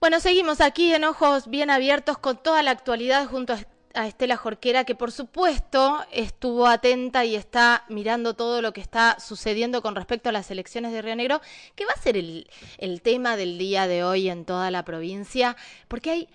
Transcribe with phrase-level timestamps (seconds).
[0.00, 3.54] Bueno, seguimos aquí en Ojos Bien Abiertos con toda la actualidad junto
[3.94, 9.20] a Estela Jorquera, que por supuesto estuvo atenta y está mirando todo lo que está
[9.20, 11.40] sucediendo con respecto a las elecciones de Río Negro,
[11.76, 15.56] que va a ser el, el tema del día de hoy en toda la provincia,
[15.86, 16.28] porque hay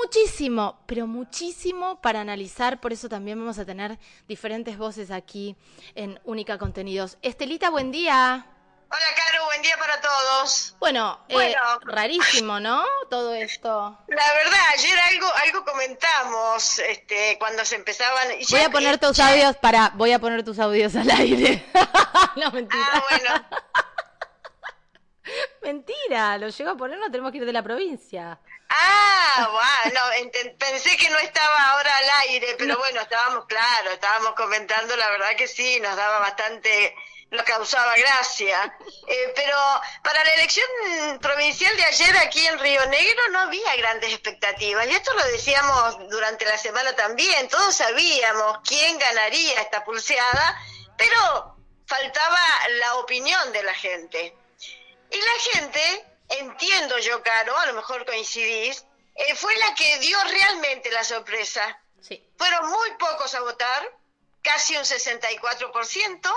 [0.00, 5.56] muchísimo, pero muchísimo para analizar, por eso también vamos a tener diferentes voces aquí
[5.96, 7.18] en Única Contenidos.
[7.20, 8.46] Estelita, buen día.
[8.94, 10.74] Hola, Caro, buen día para todos.
[10.78, 11.60] Bueno, eh, Bueno.
[11.84, 12.84] rarísimo, ¿no?
[13.08, 13.98] Todo esto.
[14.08, 18.32] La verdad, ayer algo algo comentamos este, cuando se empezaban.
[18.32, 21.10] y Voy ya- a poner tus ya- audios para, voy a poner tus audios al
[21.10, 21.64] aire.
[22.36, 22.84] no, mentira.
[22.92, 23.46] Ah, bueno.
[25.62, 28.38] Mentira, lo llego a poner, no tenemos que ir de la provincia.
[28.68, 30.00] Ah, bueno,
[30.58, 35.34] pensé que no estaba ahora al aire, pero bueno, estábamos, claro, estábamos comentando, la verdad
[35.36, 36.94] que sí, nos daba bastante,
[37.32, 38.76] nos causaba gracia.
[39.08, 39.56] Eh, pero
[40.02, 40.66] para la elección
[41.20, 46.08] provincial de ayer aquí en Río Negro no había grandes expectativas, y esto lo decíamos
[46.10, 50.60] durante la semana también, todos sabíamos quién ganaría esta pulseada,
[50.96, 51.56] pero
[51.86, 52.38] faltaba
[52.80, 54.36] la opinión de la gente.
[55.10, 58.84] Y la gente, entiendo yo, Caro, a lo mejor coincidís,
[59.14, 61.80] eh, fue la que dio realmente la sorpresa.
[62.00, 62.22] Sí.
[62.36, 63.90] Fueron muy pocos a votar,
[64.42, 66.32] casi un 64%.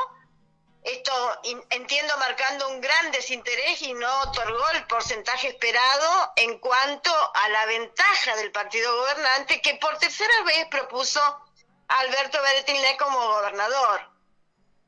[0.86, 1.41] Esto
[1.72, 7.66] entiendo marcando un gran desinterés y no otorgó el porcentaje esperado en cuanto a la
[7.66, 14.11] ventaja del partido gobernante que por tercera vez propuso a Alberto Beretilné como gobernador.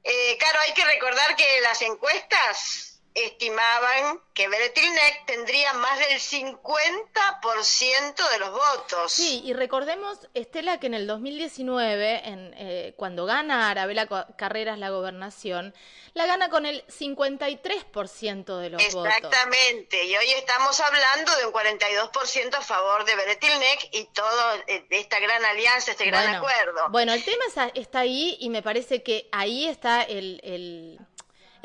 [0.03, 2.87] Eh, claro, hay que recordar que las encuestas
[3.26, 9.12] estimaban que Beretilnek tendría más del 50% de los votos.
[9.12, 14.90] Sí, y recordemos, Estela, que en el 2019, en, eh, cuando gana Arabela Carreras la
[14.90, 15.74] gobernación,
[16.14, 19.14] la gana con el 53% de los votos.
[19.16, 24.86] Exactamente, y hoy estamos hablando de un 42% a favor de Beretilnek y todo eh,
[24.90, 26.90] esta gran alianza, este gran Bueno, acuerdo.
[26.90, 31.00] Bueno, el tema es- está ahí y me parece que ahí está el, el,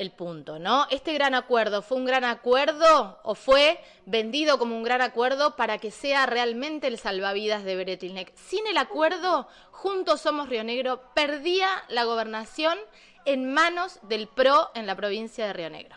[0.02, 0.86] el punto, ¿no?
[0.90, 5.78] ¿Este gran acuerdo fue un gran acuerdo o fue vendido como un gran acuerdo para
[5.78, 8.34] que sea realmente el salvavidas de Beretilnek?
[8.36, 12.78] Sin el acuerdo, Juntos Somos Río Negro perdía la gobernación
[13.24, 15.96] en manos del PRO en la provincia de Río Negro.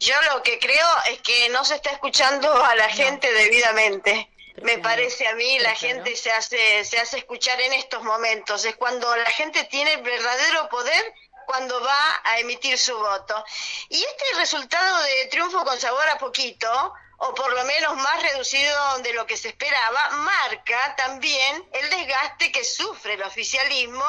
[0.00, 4.30] Yo lo que creo es que no se está escuchando a la gente debidamente.
[4.62, 8.64] Me parece a mí, la gente se hace, se hace escuchar en estos momentos.
[8.64, 11.14] Es cuando la gente tiene verdadero poder
[11.46, 13.44] cuando va a emitir su voto.
[13.88, 18.98] Y este resultado de triunfo con sabor a poquito, o por lo menos más reducido
[18.98, 24.04] de lo que se esperaba, marca también el desgaste que sufre el oficialismo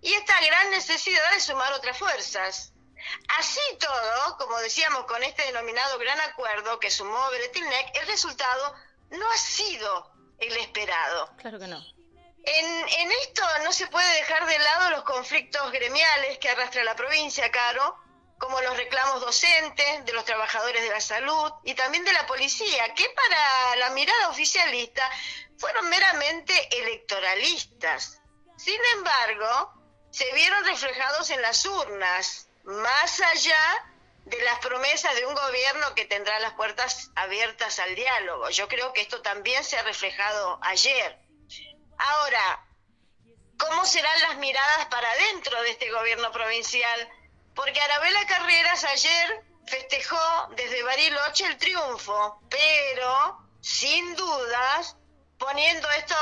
[0.00, 2.72] y esta gran necesidad de sumar otras fuerzas.
[3.38, 8.74] Así todo, como decíamos con este denominado gran acuerdo que sumó Beretilnek, el resultado
[9.10, 11.30] no ha sido el esperado.
[11.36, 11.99] Claro que no.
[12.44, 16.96] En, en esto no se puede dejar de lado los conflictos gremiales que arrastra la
[16.96, 17.96] provincia, Caro,
[18.38, 22.94] como los reclamos docentes, de los trabajadores de la salud y también de la policía,
[22.94, 25.08] que para la mirada oficialista
[25.58, 28.20] fueron meramente electoralistas.
[28.56, 29.72] Sin embargo,
[30.10, 33.86] se vieron reflejados en las urnas, más allá
[34.24, 38.48] de las promesas de un gobierno que tendrá las puertas abiertas al diálogo.
[38.50, 41.18] Yo creo que esto también se ha reflejado ayer.
[42.02, 42.64] Ahora,
[43.58, 47.08] ¿cómo serán las miradas para dentro de este gobierno provincial?
[47.54, 54.96] Porque Arabela Carreras ayer festejó desde Bariloche el triunfo, pero sin dudas
[55.38, 56.14] poniendo esto,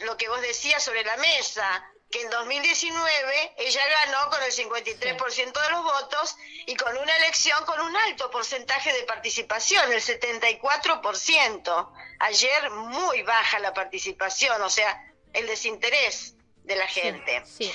[0.00, 5.62] lo que vos decías sobre la mesa, que en 2019 ella ganó con el 53%
[5.62, 11.92] de los votos y con una elección con un alto porcentaje de participación, el 74%.
[12.18, 15.00] Ayer muy baja la participación, o sea,
[15.32, 16.34] el desinterés
[16.64, 17.44] de la gente.
[17.46, 17.72] Sí.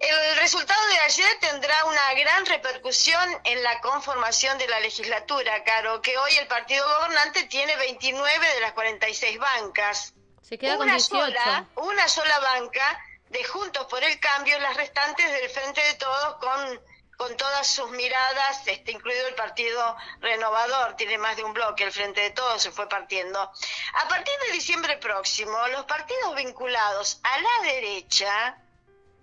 [0.00, 6.02] El resultado de ayer tendrá una gran repercusión en la conformación de la legislatura, Caro,
[6.02, 10.14] que hoy el partido gobernante tiene 29 de las 46 bancas.
[10.42, 11.24] Se queda con una 18.
[11.24, 13.00] sola, una sola banca
[13.34, 16.80] de Juntos por el Cambio, las restantes del Frente de Todos con,
[17.18, 21.92] con todas sus miradas, este, incluido el Partido Renovador, tiene más de un bloque, el
[21.92, 23.40] Frente de Todos se fue partiendo.
[23.40, 28.56] A partir de diciembre próximo, los partidos vinculados a la derecha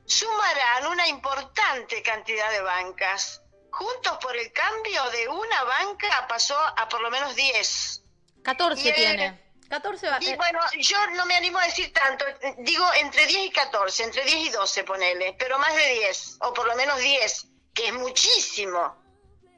[0.06, 3.42] sumarán una importante cantidad de bancas.
[3.72, 8.04] Juntos por el Cambio de una banca pasó a por lo menos 10.
[8.44, 9.51] 14 Y el- tiene.
[9.72, 12.26] 14 va- Y bueno, yo no me animo a decir tanto,
[12.60, 16.54] digo entre 10 y 14, entre 10 y 12 ponele, pero más de 10, o
[16.54, 19.02] por lo menos 10, que es muchísimo.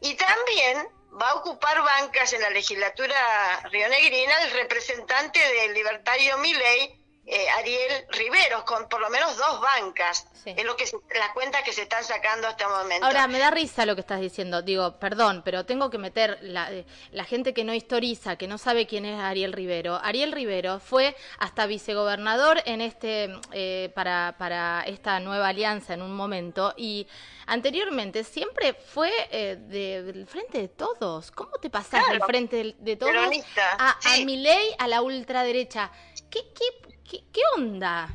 [0.01, 0.87] Y también
[1.21, 8.05] va a ocupar bancas en la legislatura rionegrina el representante del libertario Milei, eh, Ariel
[8.09, 10.27] Riveros, con por lo menos dos bancas.
[10.45, 10.83] Es lo que
[11.17, 13.05] las cuentas que se están sacando hasta el momento.
[13.05, 14.61] Ahora, me da risa lo que estás diciendo.
[14.61, 18.57] Digo, perdón, pero tengo que meter la, eh, la gente que no historiza, que no
[18.57, 19.95] sabe quién es Ariel Rivero.
[20.03, 26.13] Ariel Rivero fue hasta vicegobernador en este eh, para, para esta nueva alianza en un
[26.13, 27.07] momento y
[27.45, 29.11] anteriormente siempre fue
[29.69, 31.31] del frente de todos.
[31.31, 33.13] ¿Cómo te pasás del frente de, todos
[33.77, 35.89] a, a Milei, a la ultraderecha?
[36.29, 38.09] ¿Qué, qué ¿Qué, onda?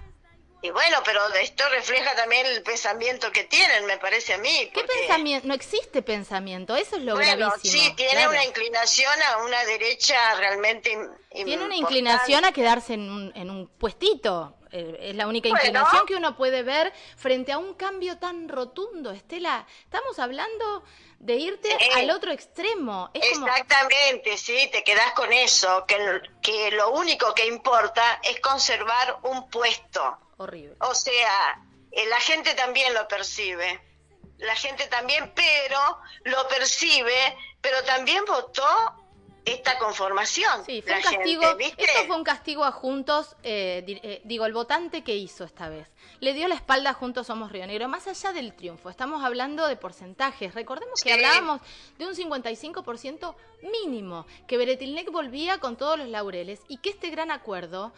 [0.60, 4.70] Y bueno, pero esto refleja también el pensamiento que tienen, me parece a mí.
[4.74, 5.46] ¿Qué pensamiento?
[5.46, 10.98] No existe pensamiento, eso es lo bueno, Sí, tiene una inclinación a una derecha realmente.
[11.30, 14.57] Tiene una inclinación a quedarse en un, en un puestito.
[14.70, 19.10] Eh, es la única inclinación que uno puede ver frente a un cambio tan rotundo.
[19.10, 20.84] Estela, estamos hablando
[21.18, 23.10] de irte al otro extremo.
[23.14, 29.48] exactamente, sí, te quedas con eso, que, que lo único que importa es conservar un
[29.48, 30.18] puesto.
[30.36, 30.76] Horrible.
[30.80, 31.60] O sea,
[31.90, 33.80] eh, la gente también lo percibe.
[34.38, 38.64] La gente también, pero lo percibe, pero también votó
[39.52, 40.64] esta conformación.
[40.64, 41.42] Sí, fue un castigo.
[41.58, 45.88] esto fue un castigo a Juntos, eh, eh, digo, el votante que hizo esta vez.
[46.20, 48.90] Le dio la espalda a Juntos Somos Río Negro, más allá del triunfo.
[48.90, 50.54] Estamos hablando de porcentajes.
[50.54, 51.60] Recordemos que hablábamos
[51.98, 57.30] de un 55% mínimo, que Beretilnec volvía con todos los laureles y que este gran
[57.30, 57.92] acuerdo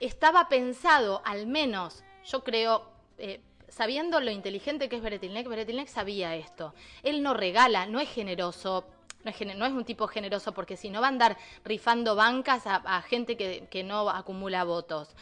[0.00, 2.92] estaba pensado, al menos, yo creo.
[3.18, 6.74] Eh, sabiendo lo inteligente que es Beretilnec, Beretilnec sabía esto.
[7.02, 8.84] Él no regala, no es generoso,
[9.24, 13.36] no es, un tipo generoso porque si no va a andar rifando bancas a, gente
[13.36, 15.14] que, que, no acumula votos.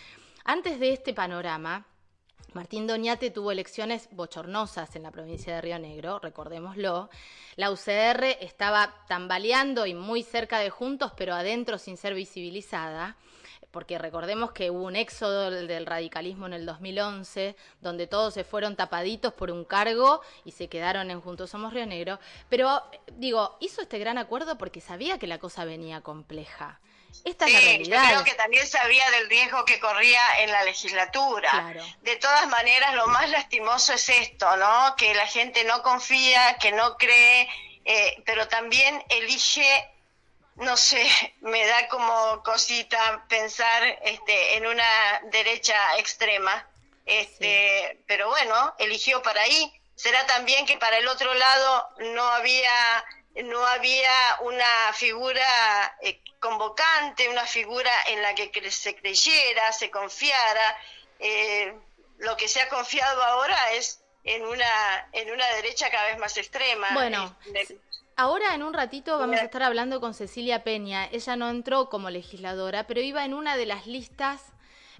[0.44, 1.86] Antes de este panorama,
[2.52, 7.08] Martín Doñate tuvo elecciones bochornosas en la provincia de Río Negro, recordémoslo.
[7.56, 13.16] La UCR estaba tambaleando y muy cerca de Juntos, pero adentro sin ser visibilizada
[13.72, 18.76] porque recordemos que hubo un éxodo del radicalismo en el 2011, donde todos se fueron
[18.76, 22.20] tapaditos por un cargo y se quedaron en Juntos Somos Río Negro.
[22.48, 22.82] Pero,
[23.12, 26.78] digo, hizo este gran acuerdo porque sabía que la cosa venía compleja.
[27.24, 28.02] Esta es la realidad.
[28.02, 31.74] Yo creo que también sabía del riesgo que corría en la legislatura.
[32.02, 34.94] De todas maneras, lo más lastimoso es esto, ¿no?
[34.96, 37.48] Que la gente no confía, que no cree,
[37.84, 39.91] eh, pero también elige
[40.62, 41.06] no sé,
[41.40, 46.66] me da como cosita pensar este, en una derecha extrema,
[47.04, 49.72] este, pero bueno, eligió para ahí.
[49.94, 53.04] Será también que para el otro lado no había
[53.34, 54.10] no había
[54.40, 60.76] una figura eh, convocante, una figura en la que se creyera, se confiara.
[61.18, 61.74] Eh,
[62.18, 66.36] lo que se ha confiado ahora es en una en una derecha cada vez más
[66.36, 66.90] extrema.
[66.92, 67.36] Bueno,
[68.16, 71.06] Ahora en un ratito vamos a estar hablando con Cecilia Peña.
[71.12, 74.42] Ella no entró como legisladora, pero iba en una de las listas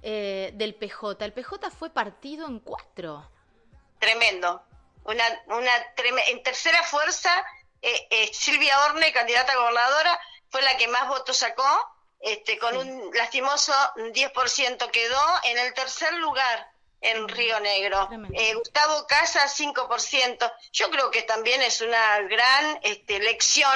[0.03, 1.25] eh, del PJ.
[1.25, 3.29] El PJ fue partido en cuatro.
[3.99, 4.63] Tremendo.
[5.05, 5.71] Una, una
[6.29, 7.31] en tercera fuerza,
[7.83, 10.19] eh, eh, Silvia Orne, candidata a gobernadora,
[10.49, 11.65] fue la que más votos sacó,
[12.21, 16.72] este, con un lastimoso 10% quedó en el tercer lugar
[17.03, 18.09] en Río Negro.
[18.33, 20.53] Eh, Gustavo Casa, 5%.
[20.73, 23.73] Yo creo que también es una gran este, lección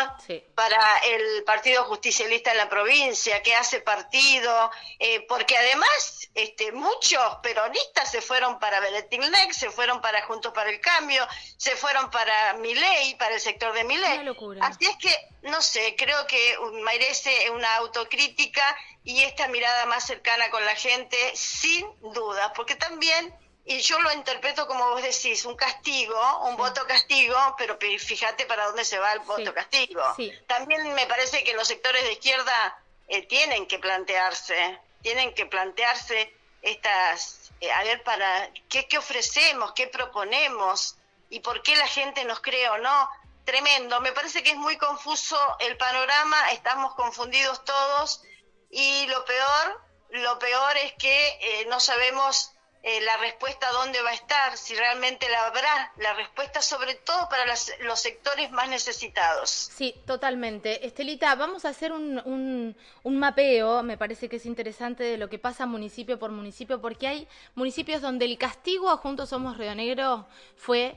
[0.54, 7.36] para el Partido Justicialista en la provincia, que hace partido, eh, porque además este, muchos
[7.42, 12.54] peronistas se fueron para Beletilnec, se fueron para Juntos para el Cambio, se fueron para
[12.54, 14.34] Miley, para el sector de Miley.
[14.60, 20.50] Así es que, no sé, creo que merece una autocrítica y esta mirada más cercana
[20.50, 23.32] con la gente, sin duda, porque también,
[23.64, 28.66] y yo lo interpreto como vos decís, un castigo, un voto castigo, pero fíjate para
[28.66, 30.02] dónde se va el voto castigo.
[30.48, 36.34] También me parece que los sectores de izquierda eh, tienen que plantearse, tienen que plantearse
[36.62, 40.96] estas, eh, a ver, para qué, qué ofrecemos, qué proponemos
[41.30, 43.08] y por qué la gente nos cree o no.
[43.44, 48.24] Tremendo, me parece que es muy confuso el panorama, estamos confundidos todos
[48.70, 49.80] y lo peor,
[50.10, 52.52] lo peor es que eh, no sabemos
[52.88, 57.28] eh, la respuesta dónde va a estar, si realmente la habrá, la respuesta sobre todo
[57.28, 57.44] para
[57.80, 59.50] los sectores más necesitados.
[59.50, 60.86] Sí, totalmente.
[60.86, 65.28] Estelita, vamos a hacer un, un, un, mapeo, me parece que es interesante, de lo
[65.28, 69.74] que pasa municipio por municipio, porque hay municipios donde el castigo a Juntos Somos Río
[69.74, 70.96] Negro fue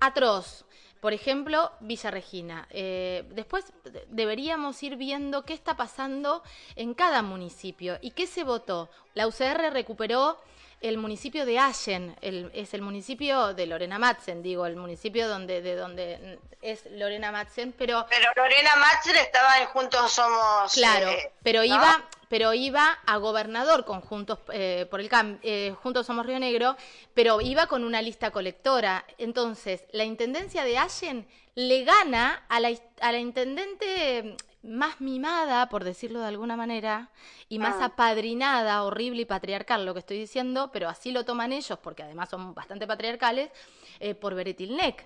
[0.00, 0.64] atroz
[1.00, 2.66] por ejemplo, Villa Regina.
[2.70, 3.64] Eh, después
[4.08, 6.42] deberíamos ir viendo qué está pasando
[6.76, 8.90] en cada municipio y qué se votó.
[9.14, 10.38] La UCR recuperó
[10.80, 15.76] el municipio de Allen, es el municipio de Lorena Madsen, digo, el municipio donde de
[15.76, 21.64] donde es Lorena Madsen, pero pero Lorena Madsen estaba en Juntos Somos claro, eh, pero
[21.64, 25.10] iba pero iba a gobernador con Juntos eh, por el
[25.42, 26.76] eh, Juntos Somos Río Negro,
[27.12, 29.04] pero iba con una lista colectora.
[29.18, 32.70] Entonces, la intendencia de Allen le gana a la,
[33.00, 37.10] a la intendente más mimada, por decirlo de alguna manera,
[37.48, 37.86] y más ah.
[37.86, 42.28] apadrinada, horrible y patriarcal lo que estoy diciendo, pero así lo toman ellos, porque además
[42.28, 43.50] son bastante patriarcales,
[43.98, 45.04] eh, por Beretilnec.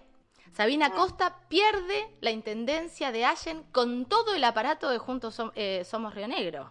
[0.52, 0.94] Sabina ah.
[0.94, 6.28] Costa pierde la intendencia de Allen con todo el aparato de Juntos eh, Somos Río
[6.28, 6.70] Negro.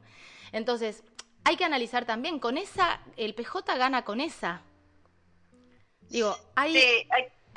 [0.54, 1.04] Entonces,
[1.44, 4.62] hay que analizar también, con esa, el PJ gana con esa.
[6.10, 7.06] Digo, hay...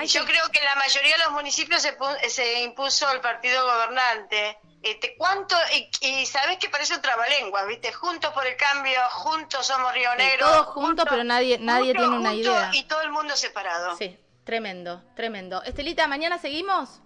[0.09, 1.97] Yo creo que en la mayoría de los municipios se,
[2.29, 5.57] se impuso el partido gobernante este, ¿Cuánto?
[6.01, 7.93] Y, sabes que parece un trabalengua, ¿viste?
[7.93, 10.47] Juntos por el cambio, juntos somos Río Negro.
[10.47, 12.71] todos juntos, pero nadie, nadie tiene una idea.
[12.73, 13.97] Y todo el mundo separado.
[13.97, 15.61] Sí, tremendo, tremendo.
[15.65, 17.01] Estelita, ¿mañana seguimos?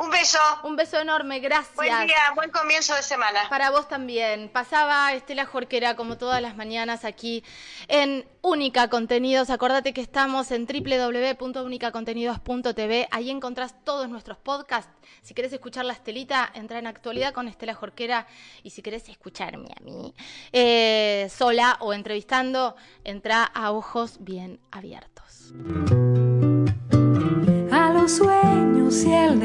[0.00, 0.38] Un beso.
[0.64, 1.76] Un beso enorme, gracias.
[1.76, 3.40] Buen día, buen comienzo de semana.
[3.50, 4.48] Para vos también.
[4.48, 7.44] Pasaba Estela Jorquera como todas las mañanas aquí
[7.86, 9.50] en Única Contenidos.
[9.50, 13.08] Acordate que estamos en www.unicacontenidos.tv.
[13.10, 14.90] Ahí encontrás todos nuestros podcasts.
[15.20, 18.26] Si querés escuchar la Estelita, entra en actualidad con Estela Jorquera.
[18.62, 20.14] Y si querés escucharme a mí
[20.52, 25.52] eh, sola o entrevistando, entra a ojos bien abiertos.
[27.70, 29.38] A los sueños y el